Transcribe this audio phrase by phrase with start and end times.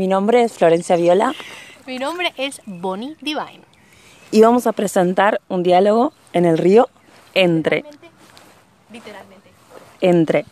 [0.00, 1.34] Mi nombre es Florencia Viola.
[1.86, 3.60] Mi nombre es Bonnie Divine.
[4.30, 6.88] Y vamos a presentar un diálogo en el río
[7.34, 7.84] entre.
[8.90, 9.50] Literalmente.
[10.00, 10.46] Entre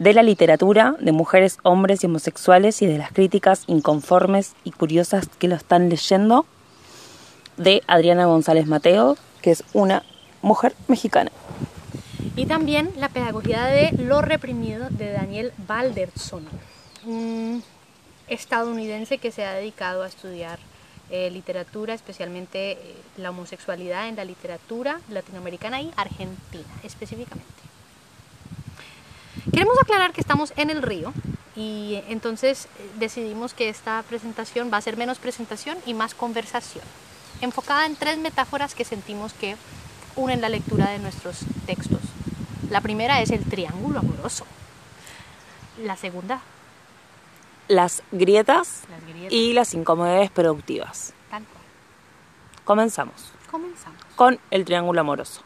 [0.00, 5.28] de la literatura, de mujeres, hombres y homosexuales y de las críticas inconformes y curiosas
[5.28, 6.44] que lo están leyendo,
[7.56, 10.02] de Adriana González Mateo, que es una
[10.42, 11.30] mujer mexicana.
[12.34, 16.48] Y también la pedagogía de lo reprimido de Daniel Balderson,
[17.06, 17.62] un
[18.28, 20.58] estadounidense que se ha dedicado a estudiar
[21.10, 27.46] eh, literatura, especialmente eh, la homosexualidad en la literatura latinoamericana y argentina específicamente.
[29.50, 31.14] Queremos aclarar que estamos en el río
[31.56, 32.68] y eh, entonces
[32.98, 36.84] decidimos que esta presentación va a ser menos presentación y más conversación,
[37.40, 39.56] enfocada en tres metáforas que sentimos que
[40.14, 42.00] unen la lectura de nuestros textos.
[42.68, 44.44] La primera es el triángulo amoroso.
[45.78, 46.42] La segunda.
[47.68, 48.84] Las grietas,
[49.30, 51.12] y las incomodidades productivas.
[51.30, 51.64] Tal cual.
[52.64, 53.32] Comenzamos.
[53.50, 54.02] Comenzamos.
[54.16, 55.42] Con el triángulo amoroso.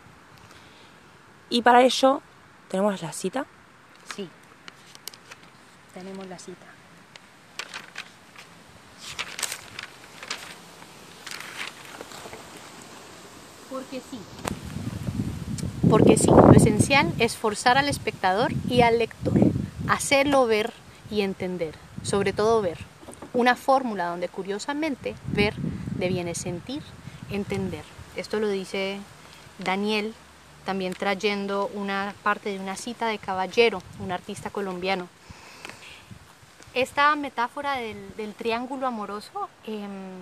[1.50, 2.22] Y para ello,
[2.68, 3.46] ¿tenemos la cita?
[4.14, 4.28] Sí.
[5.94, 6.66] Tenemos la cita.
[13.68, 14.18] Porque sí
[15.92, 19.34] porque sí, lo esencial es forzar al espectador y al lector,
[19.88, 20.72] hacerlo ver
[21.10, 22.78] y entender, sobre todo ver.
[23.32, 25.54] Una fórmula donde curiosamente ver
[25.96, 26.82] deviene sentir,
[27.30, 27.84] entender.
[28.16, 28.98] Esto lo dice
[29.58, 30.14] Daniel,
[30.64, 35.08] también trayendo una parte de una cita de Caballero, un artista colombiano.
[36.74, 40.20] Esta metáfora del, triángulo amoroso em,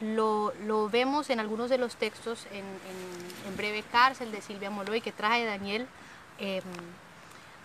[0.00, 0.52] lo,
[0.90, 2.64] vemos en algunos de los textos en,
[3.56, 5.86] Breve Cárcel de Silvia Moloy que trae Daniel,
[6.38, 6.62] em,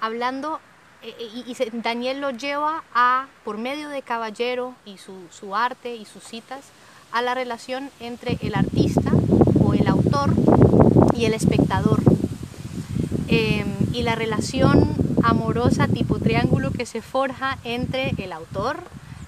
[0.02, 0.59] hablando,
[1.03, 6.06] eh, eh, y, Daniel lo lleva a, por medio de Caballero y su, arte y
[6.06, 6.66] sus citas,
[7.12, 9.12] a la relación entre el artista
[9.63, 10.34] o el autor
[11.16, 12.02] y el espectador.
[13.28, 18.78] Em, y la relación amorosa tipo triángulo que se forja entre el autor,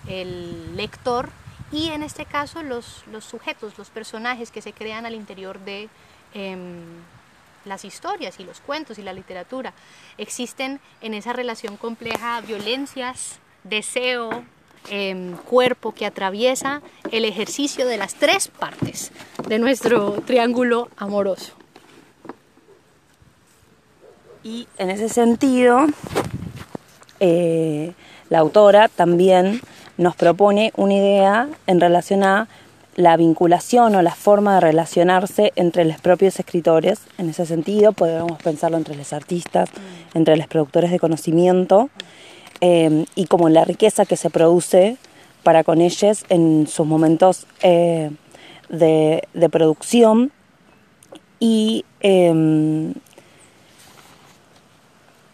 [0.08, 1.30] el lector
[1.72, 5.90] y en este caso los, sujetos, los personajes que se crean al interior de
[6.34, 6.82] em,
[7.70, 9.74] las historias y los cuentos y la literatura.
[10.18, 14.44] Existen en esa relación compleja violencias, deseo,
[14.90, 16.82] em, cuerpo que atraviesa
[17.12, 19.12] el ejercicio de las tres partes
[19.48, 21.54] de nuestro triángulo amoroso.
[24.44, 25.86] Y en ese sentido,
[27.20, 27.94] eh,
[28.30, 29.62] la autora también
[29.98, 32.48] nos propone una idea en relación a
[33.00, 37.00] la vinculación o la forma de relacionarse entre los propios escritores.
[37.18, 39.70] En ese sentido, podemos pensarlo entre los artistas,
[40.14, 41.90] entre los productores de conocimiento
[42.60, 44.98] eh, y como la riqueza que se produce
[45.44, 48.12] para con ellos en sus momentos eh,
[48.68, 50.34] de, producción
[51.40, 52.94] y, eh,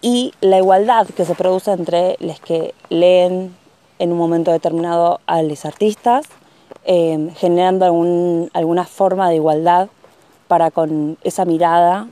[0.03, 3.55] y la igualdad que se produce entre los que leen
[3.97, 6.27] en un momento determinado a los artistas,
[6.85, 7.85] eh, generando
[8.53, 9.89] alguna forma de igualdad
[10.47, 12.07] para con esa mirada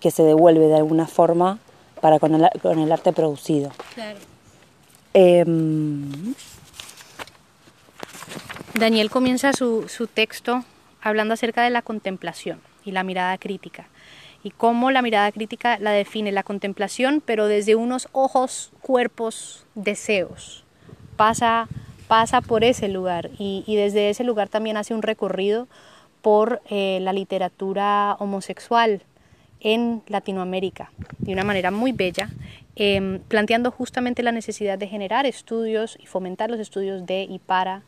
[0.00, 1.58] que se devuelve de alguna forma
[2.00, 3.70] para con el, con el arte producido.
[5.14, 6.34] Em,
[8.74, 10.64] Daniel comienza su, su texto
[11.00, 13.86] hablando acerca de la contemplación y la mirada crítica
[14.42, 20.66] y cómo la mirada crítica la define la contemplación, pero desde unos ojos, cuerpos, deseos
[21.16, 21.68] pasa,
[22.08, 25.68] pasa por ese lugar y, desde ese lugar también hace un recorrido
[26.22, 29.02] por eh, la literatura homosexual
[29.60, 32.30] en Latinoamérica de una manera muy bella,
[32.76, 37.82] em, planteando justamente la necesidad de generar estudios y fomentar los estudios de y para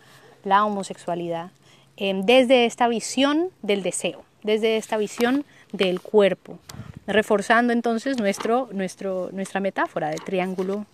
[0.44, 1.50] la homosexualidad
[1.96, 6.58] em, desde esta visión del deseo, desde esta visión del cuerpo,
[7.06, 10.86] reforzando entonces nuestro, nuestro, nuestra metáfora de triángulo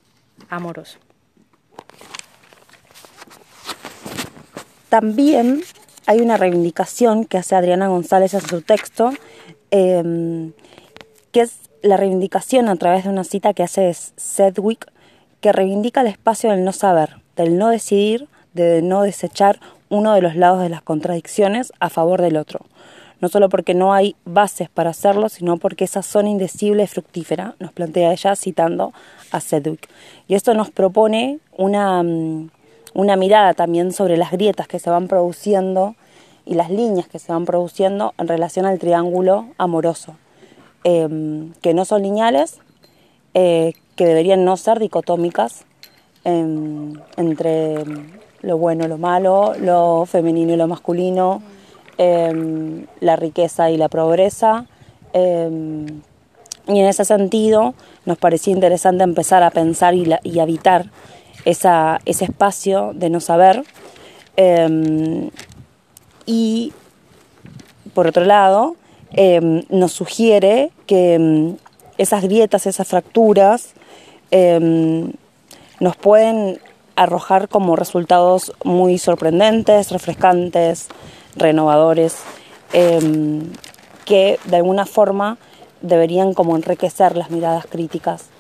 [0.48, 0.98] amoroso.
[4.94, 5.60] También
[6.06, 9.10] hay una reivindicación que hace Adriana González en su texto,
[9.72, 10.52] em,
[11.32, 14.86] que es la reivindicación a través de una cita que hace Sedgwick,
[15.40, 19.58] que reivindica el espacio del no saber, del no decidir, de no desechar
[19.88, 22.60] uno de los lados de las contradicciones a favor del otro.
[23.20, 27.56] No solo porque no hay bases para hacerlo, sino porque esa zona indecible es fructífera,
[27.58, 28.92] nos plantea ella citando
[29.32, 29.88] a Sedgwick.
[30.28, 32.50] Y esto nos propone una mm,
[32.94, 35.94] una mirada también sobre las grietas que se van produciendo
[36.46, 40.16] y las líneas que se van produciendo en relación al triángulo amoroso,
[40.84, 42.58] em, que no son lineales,
[43.34, 45.64] eh, que deberían no ser dicotómicas
[46.24, 47.84] em, entre
[48.40, 51.42] lo bueno, lo malo, lo femenino y lo masculino,
[51.98, 54.66] em, la riqueza y la pobreza.
[56.66, 57.74] Y en ese sentido
[58.06, 60.86] nos parecía interesante empezar a pensar y, habitar
[61.44, 63.64] esa, ese espacio de no saber.
[64.36, 65.30] Em,
[66.26, 66.72] y
[67.94, 68.76] por otro lado,
[69.68, 71.54] nos sugiere que
[71.98, 73.74] esas grietas, esas fracturas,
[75.78, 76.58] nos pueden
[76.96, 80.88] arrojar como resultados muy sorprendentes, refrescantes,
[81.36, 82.16] renovadores,
[82.72, 83.42] em,
[84.04, 85.38] que de alguna forma
[85.80, 88.33] deberían como enriquecer las miradas críticas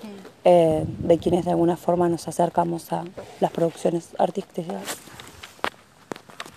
[0.44, 3.04] eh, de quienes de alguna forma nos acercamos a
[3.40, 4.82] las producciones artísticas.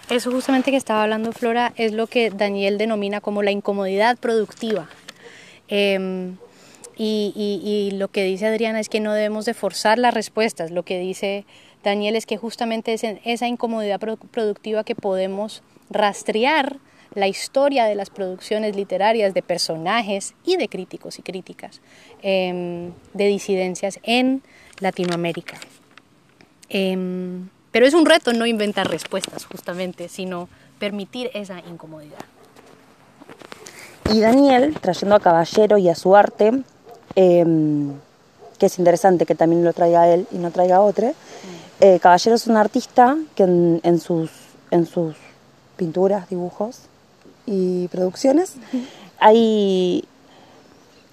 [0.09, 4.89] Eso justamente que estaba hablando Flora es lo que Daniel denomina como la incomodidad productiva.
[5.67, 6.37] Em,
[6.97, 10.71] y, lo que dice Adriana es que no debemos de forzar las respuestas.
[10.71, 11.45] Lo que dice
[11.83, 16.77] Daniel es que justamente es en esa incomodidad productiva que podemos rastrear
[17.17, 21.81] la historia de las producciones literarias, de personajes y de críticos y críticas,
[22.21, 24.43] em, de disidencias en
[24.79, 25.57] Latinoamérica.
[26.69, 30.47] Em, pero es un reto no inventar respuestas, justamente, sino
[30.77, 32.23] permitir esa incomodidad.
[34.13, 36.51] Y Daniel, trayendo a Caballero y a su arte,
[37.15, 37.93] em,
[38.59, 41.15] que es interesante que también lo traiga él y no traiga otro,
[41.79, 44.29] eh, Caballero es un artista que en, sus,
[44.69, 45.15] en sus
[45.77, 46.81] pinturas, dibujos
[47.47, 48.57] y producciones
[49.19, 50.03] hay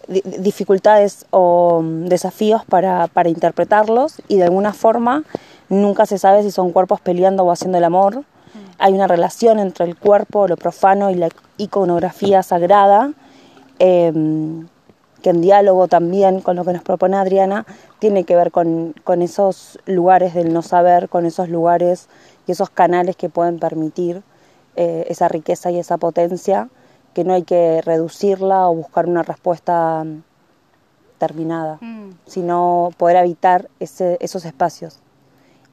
[0.06, 5.24] dificultades o mm, desafíos para, interpretarlos y de alguna forma
[5.68, 8.24] nunca se sabe si son cuerpos peleando o haciendo el amor.
[8.78, 13.12] Hay una relación entre el cuerpo, lo profano y la iconografía sagrada.
[13.78, 14.68] Em,
[15.22, 17.64] que en diálogo también con lo que nos propone Adriana,
[17.98, 22.08] tiene que ver con, esos lugares del no saber, con esos lugares
[22.46, 24.22] y esos canales que pueden permitir
[24.76, 26.68] eh, esa riqueza y esa potencia,
[27.14, 30.22] que no hay que reducirla o buscar una respuesta mm,
[31.18, 32.10] terminada, mm.
[32.26, 35.00] sino poder habitar esos espacios.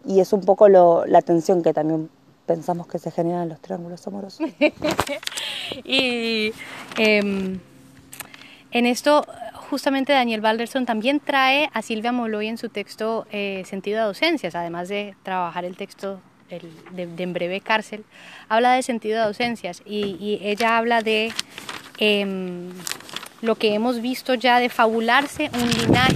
[0.05, 2.09] Y es un poco la tensión que también
[2.45, 4.49] pensamos que se genera en los triángulos amorosos.
[5.83, 6.53] y
[6.97, 7.59] em,
[8.71, 9.25] en esto,
[9.69, 14.55] justamente Daniel Balderson también trae a Silvia Moloy en su texto eh, Sentido de ausencias,
[14.55, 16.19] además de trabajar el texto
[16.59, 18.03] de, En breve cárcel,
[18.49, 21.31] habla de sentido de ausencias y, ella habla de
[21.97, 22.69] em,
[23.41, 26.15] lo que hemos visto ya de fabularse un linaje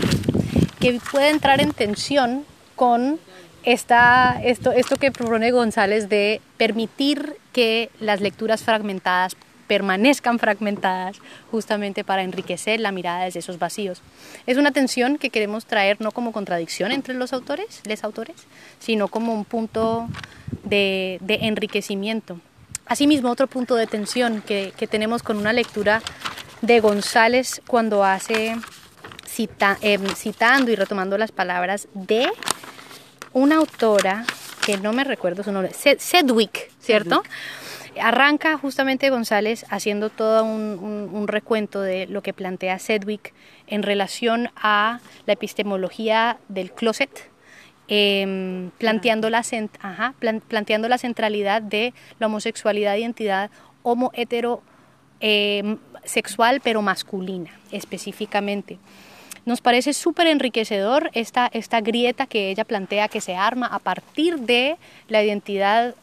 [0.79, 2.45] que puede entrar en tensión
[2.75, 3.19] con
[3.63, 9.35] esta, esto, esto que propone González de permitir que las lecturas fragmentadas
[9.67, 11.17] permanezcan fragmentadas
[11.51, 14.01] justamente para enriquecer la mirada desde esos vacíos.
[14.45, 18.35] Es una tensión que queremos traer no como contradicción entre los autores, les autores,
[18.79, 20.07] sino como un punto
[20.63, 22.39] de, enriquecimiento.
[22.85, 26.01] Asimismo, otro punto de tensión que, tenemos con una lectura
[26.61, 28.56] de González cuando hace
[29.81, 32.29] em, citando y retomando las palabras de
[33.33, 34.25] una autora
[34.65, 37.23] que no me recuerdo su nombre, Sedwick, ¿cierto?
[38.01, 43.33] Arranca justamente González haciendo todo un, recuento de lo que plantea Sedwick
[43.68, 47.30] en relación a la epistemología del closet,
[47.87, 49.44] em, planteando, la,
[50.47, 53.49] planteando la centralidad de la homosexualidad, identidad
[53.83, 54.61] homo hetero
[55.19, 58.78] em, sexual pero masculina específicamente.
[59.45, 64.40] Nos parece súper enriquecedor esta, esta grieta que ella plantea que se arma a partir
[64.40, 65.94] de la identidad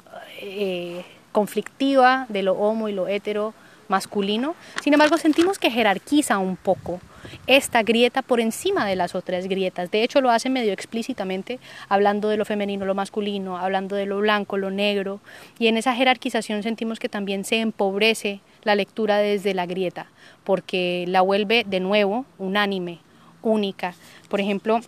[0.41, 3.55] eh, conflictiva de lo homo y lo hetero
[3.89, 4.55] masculino.
[4.83, 7.01] Sin embargo, sentimos que jerarquiza un poco
[7.47, 9.91] esta grieta por encima de las otras grietas.
[9.91, 11.59] De hecho, lo hace medio explícitamente,
[11.89, 15.21] hablando de lo femenino, lo masculino, hablando de lo blanco, lo negro,
[15.59, 20.07] y en esa jerarquización sentimos que también se empobrece la lectura desde la grieta,
[20.45, 23.01] porque la vuelve de nuevo unánime,
[23.43, 23.95] única.
[24.29, 24.81] Por ejemplo,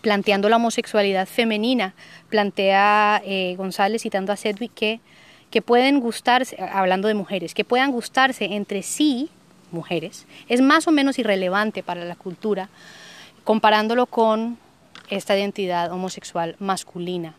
[0.00, 1.94] planteando la homosexualidad femenina,
[2.28, 5.00] plantea eh, González citando a Sedwick que
[5.50, 9.30] que pueden gustarse, hablando de mujeres, que puedan gustarse entre sí,
[9.70, 12.68] mujeres, es más o menos irrelevante para la cultura,
[13.44, 14.58] comparándolo con
[15.10, 17.34] esta identidad homosexual masculina.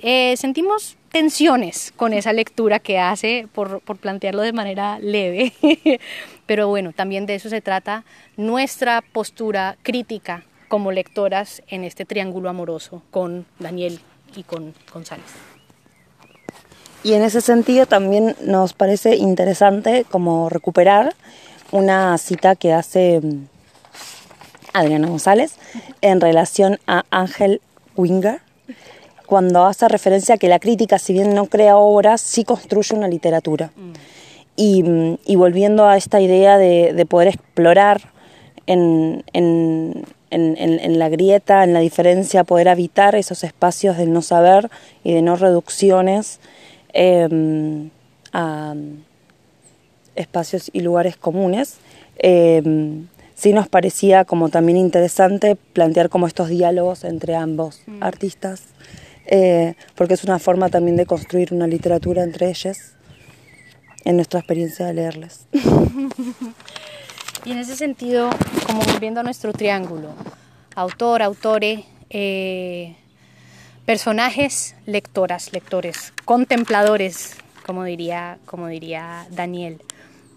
[0.00, 5.52] Eh, sentimos tensiones con esa lectura que hace, por, por plantearlo de manera leve,
[6.46, 8.04] pero bueno, también de eso se trata
[8.36, 14.00] nuestra postura crítica como lectoras en este triángulo amoroso con Daniel
[14.34, 15.26] y con González.
[17.04, 21.14] Y en ese sentido también nos parece interesante como recuperar
[21.72, 23.46] una cita que hace mm,
[24.72, 25.56] Adriana González
[26.00, 27.60] en relación a Ángel
[27.96, 28.40] Winger,
[29.26, 33.08] cuando hace referencia a que la crítica, si bien no crea obras, sí construye una
[33.08, 33.72] literatura.
[33.74, 33.92] Mm.
[34.54, 38.02] Y, volviendo a esta idea de, poder explorar
[38.66, 39.24] en,
[40.30, 44.70] la grieta, en la diferencia, poder habitar esos espacios del no saber
[45.02, 46.38] y de no reducciones
[46.92, 47.90] em,
[48.32, 48.74] a
[50.14, 51.76] espacios y lugares comunes.
[52.16, 58.02] Em, sí nos parecía como también interesante plantear como estos diálogos entre ambos mm.
[58.02, 58.62] artistas,
[59.26, 62.92] eh, porque es una forma también de construir una literatura entre ellos
[64.04, 65.46] en nuestra experiencia de leerles.
[67.44, 68.30] y en ese sentido,
[68.66, 70.10] como volviendo a nuestro triángulo,
[70.74, 72.96] autor, autore, eh,
[73.86, 77.36] personajes, lectoras, lectores, contempladores,
[77.66, 79.80] como diría, como diría Daniel.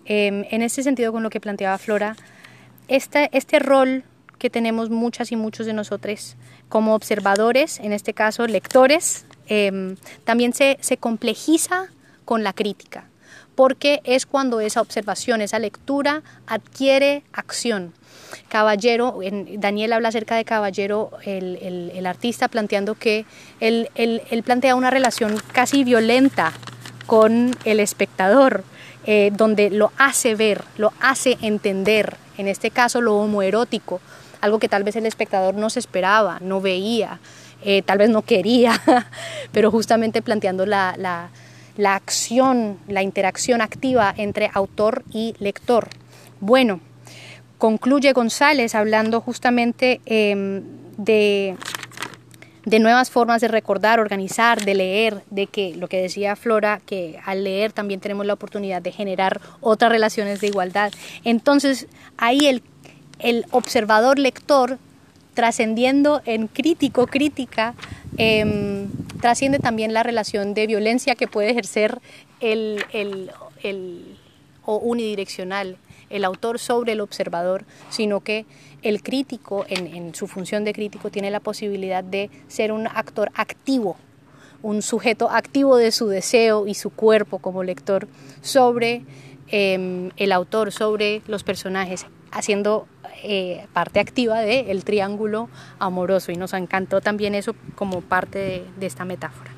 [0.06, 2.16] Em, en ese sentido, con lo que planteaba Flora,
[2.88, 4.04] este, rol
[4.38, 6.36] que tenemos muchas y muchos de nosotros
[6.70, 11.88] como observadores, en este caso lectores, em, también se, se complejiza
[12.26, 13.06] con la crítica,
[13.56, 17.94] porque es cuando esa observación, esa lectura adquiere acción.
[18.48, 19.20] Caballero,
[19.58, 23.26] Daniel habla acerca de Caballero, el, el, artista, planteando que
[23.60, 26.52] él, él, plantea una relación casi violenta
[27.06, 28.64] con el espectador,
[29.06, 34.02] eh, donde lo hace ver, lo hace entender, en este caso lo homoerótico,
[34.42, 37.20] algo que tal vez el espectador no se esperaba, no veía,
[37.64, 38.80] eh, tal vez no quería,
[39.52, 45.90] pero justamente planteando la, la, acción, la interacción activa entre autor y lector.
[46.40, 46.80] Bueno,
[47.58, 50.64] concluye González hablando justamente em,
[50.98, 51.56] de
[52.66, 57.20] de nuevas formas de recordar, organizar, de leer, de que lo que decía Flora, que
[57.24, 60.92] al leer también tenemos la oportunidad de generar otras relaciones de igualdad.
[61.24, 62.64] Entonces, ahí el,
[63.20, 64.80] el observador lector,
[65.36, 67.76] trascendiendo en crítico, crítica,
[68.18, 68.88] em,
[69.22, 72.00] trasciende también la relación de violencia que puede ejercer
[72.40, 73.32] el, el,
[73.62, 74.18] el
[74.66, 75.78] o unidireccional
[76.16, 78.46] el autor sobre el observador, sino que
[78.82, 83.98] el crítico, en, su función de crítico, tiene la posibilidad de ser un actor activo,
[84.62, 88.08] un sujeto activo de su deseo y su cuerpo como lector
[88.42, 89.04] sobre
[89.48, 92.88] em, el autor, sobre los personajes, haciendo
[93.24, 96.32] eh, parte activa del triángulo amoroso.
[96.32, 99.55] Y nos encantó también eso como parte de esta metáfora.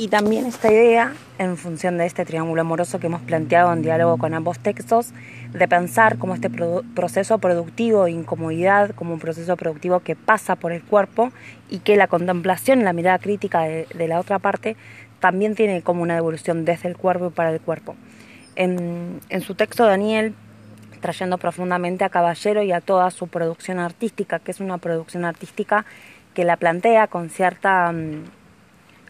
[0.00, 4.16] Y también esta idea, en función de este triángulo amoroso que hemos planteado en diálogo
[4.16, 5.08] con ambos textos,
[5.52, 6.48] de pensar como este
[6.94, 11.32] proceso productivo incomodidad, como un proceso productivo que pasa por el cuerpo
[11.68, 14.76] y que la contemplación, la mirada crítica de, la otra parte,
[15.18, 17.96] también tiene como una evolución desde el cuerpo y para el cuerpo.
[18.54, 20.32] En, en su texto, Daniel
[21.00, 25.84] trayendo profundamente a Caballero y a toda su producción artística, que es una producción artística
[26.34, 28.37] que la plantea con cierta mm,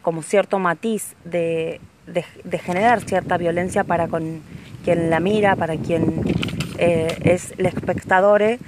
[0.00, 4.40] como cierto matiz de, de, generar cierta violencia para con
[4.84, 6.22] quien la mira, para quien
[6.78, 8.58] eh, es el espectador, eh,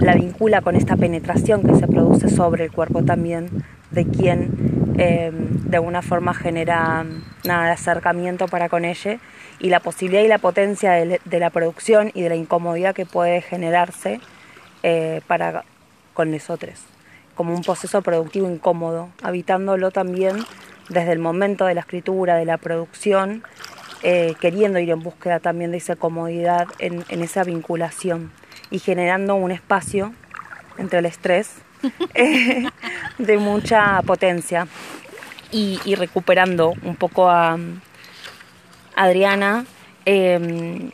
[0.00, 3.48] la vincula con esta penetración que se produce sobre el cuerpo también
[3.90, 7.04] de quien eh, de alguna forma genera
[7.44, 9.18] nada acercamiento para con ella
[9.58, 13.06] y la posibilidad y la potencia de, de la producción y de la incomodidad que
[13.06, 14.20] puede generarse
[15.26, 15.64] para
[16.14, 16.95] con nosotros
[17.36, 20.44] como un proceso productivo incómodo, habitándolo también
[20.88, 23.44] desde el momento de la escritura, de la producción,
[24.02, 28.32] eh, queriendo ir en búsqueda también de esa comodidad en, esa vinculación
[28.70, 30.12] y generando un espacio
[30.78, 31.56] entre el estrés
[32.14, 32.64] eh,
[33.18, 34.66] de mucha potencia.
[35.52, 37.56] Y, recuperando un poco a
[38.94, 39.64] Adriana
[40.04, 40.90] em,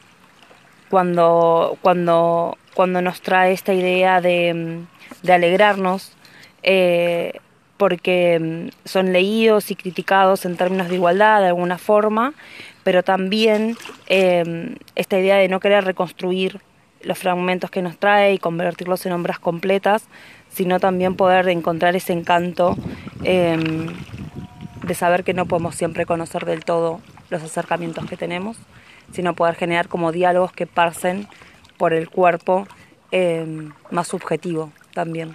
[0.89, 4.85] cuando, cuando, cuando nos trae esta idea de,
[5.23, 6.13] de alegrarnos
[6.63, 7.41] eh,
[7.77, 12.35] porque mm, son leídos y criticados en términos de igualdad de alguna forma,
[12.85, 13.77] pero también
[14.07, 16.61] em, esta idea de no querer reconstruir
[17.03, 20.05] los fragmentos que nos trae y convertirlos en obras completas,
[20.49, 22.77] sino también poder encontrar ese encanto
[23.25, 23.89] em,
[24.83, 27.01] de saber que no podemos siempre conocer del todo
[27.31, 28.57] los acercamientos que tenemos,
[29.13, 31.27] sino poder generar como diálogos que pasen
[31.79, 32.67] por el cuerpo
[33.11, 35.35] em, más subjetivo también.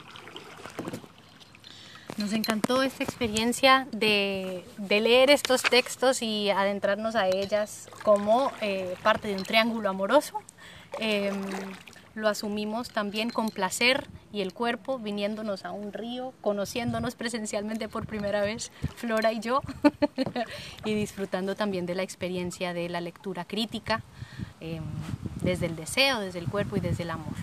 [2.18, 9.28] Nos encantó esta experiencia de, leer estos textos y adentrarnos a ellas como eh, parte
[9.28, 10.42] de un triángulo amoroso.
[10.98, 11.36] Em,
[12.16, 18.08] lo asumimos también con placer y el cuerpo viniéndonos a un río, conociéndonos presencialmente por
[18.08, 19.62] primera vez, Flora y yo,
[20.86, 24.02] y disfrutando también de la experiencia de la lectura crítica,
[24.60, 24.84] em,
[25.44, 27.36] desde el deseo, desde el cuerpo y desde el amor.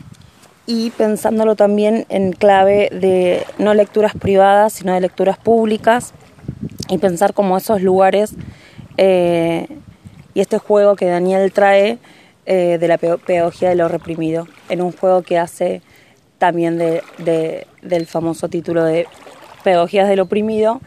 [0.66, 6.14] Y pensándolo también en clave de no lecturas privadas, sino de lecturas públicas
[6.88, 8.34] y pensar como esos lugares
[8.96, 9.66] eh,
[10.32, 11.98] y este juego que Daniel trae
[12.46, 15.82] eh, de la pedagogía de lo reprimido, en un juego que hace
[16.38, 19.06] también de, del famoso título de
[19.62, 20.80] Pedagogías del oprimido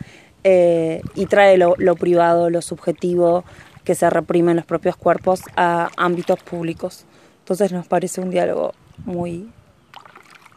[0.44, 3.44] eh, y trae lo, lo privado, lo subjetivo
[3.84, 7.06] que se reprime en los propios cuerpos a ámbitos públicos.
[7.40, 8.74] Entonces nos parece un diálogo
[9.06, 9.50] muy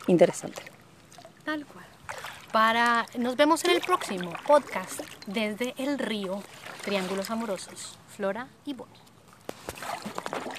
[0.06, 0.62] interesante.
[1.44, 1.86] Tal cual.
[2.52, 6.42] Para, nos vemos en el próximo podcast desde el río
[6.82, 9.00] Triángulos Amorosos, Flora y Bonnie.